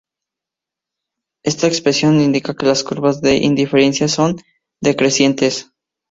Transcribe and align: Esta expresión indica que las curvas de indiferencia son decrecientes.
Esta 1.43 1.67
expresión 1.67 2.21
indica 2.21 2.55
que 2.55 2.65
las 2.65 2.83
curvas 2.83 3.21
de 3.21 3.35
indiferencia 3.35 4.07
son 4.07 4.37
decrecientes. 4.81 5.69